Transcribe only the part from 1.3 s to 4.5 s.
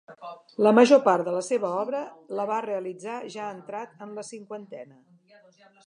la seva obra la va realitzar ja entrat en la